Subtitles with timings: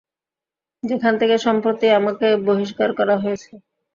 [0.83, 3.51] যেখান থেকে সম্প্রতি আমাকে বহিষ্কার করা হয়েছে।